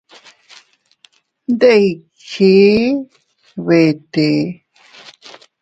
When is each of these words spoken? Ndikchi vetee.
Ndikchi 1.51 2.51
vetee. 3.67 4.43